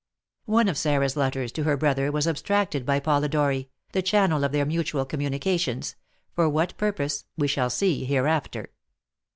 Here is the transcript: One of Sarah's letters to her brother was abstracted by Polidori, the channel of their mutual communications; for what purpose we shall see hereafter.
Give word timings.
One 0.47 0.67
of 0.67 0.79
Sarah's 0.79 1.15
letters 1.15 1.51
to 1.51 1.61
her 1.65 1.77
brother 1.77 2.11
was 2.11 2.27
abstracted 2.27 2.87
by 2.87 2.99
Polidori, 2.99 3.69
the 3.91 4.01
channel 4.01 4.43
of 4.43 4.51
their 4.51 4.65
mutual 4.65 5.05
communications; 5.05 5.95
for 6.33 6.49
what 6.49 6.75
purpose 6.75 7.25
we 7.37 7.47
shall 7.47 7.69
see 7.69 8.03
hereafter. 8.05 8.71